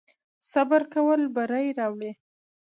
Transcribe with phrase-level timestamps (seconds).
[0.51, 2.11] صبر کول بری راوړي